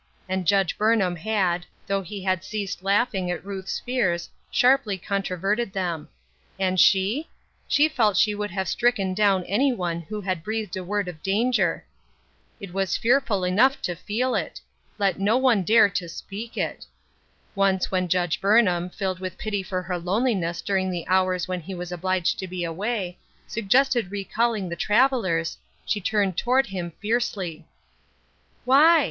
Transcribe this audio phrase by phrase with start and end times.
[0.27, 6.09] And Judge Burnham had, though he had ceased laughing at Ruth fears, sharply controverted them.
[6.57, 7.29] And she?—
[7.67, 11.21] she felt she would have stricken down any one who had breathed a word of
[11.21, 11.85] danger.
[12.59, 14.59] It was fearful enough to feel it;
[14.97, 16.83] let no one dare to speak it.
[17.53, 21.75] Once when Judge Burnham— filled with pity for her loneliness during the hours when he
[21.75, 27.67] was obliged to be away— suggested recalling the travellers, she turned toward him fiercely:"
[28.65, 28.99] Why?